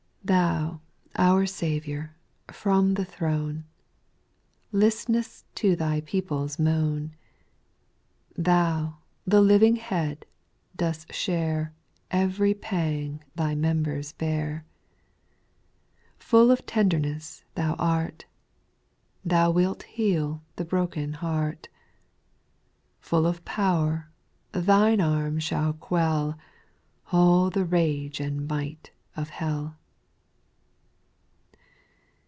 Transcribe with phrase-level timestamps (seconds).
[0.23, 0.81] 2, Thou,
[1.15, 2.15] our Saviour,
[2.49, 3.65] from the throne,
[4.71, 7.15] List'nest to Thy people's moan;
[8.37, 10.25] Thou, the living Head,
[10.75, 11.73] dost share
[12.11, 14.63] Ev'ry pang Thy members bear.
[16.19, 18.25] Full of tenderness Thou art;
[19.25, 21.67] Thou wilt heal the broken heart:
[23.01, 24.09] Full of power,
[24.53, 26.37] thine arm shall quell
[27.11, 29.77] All the rage and might of hell.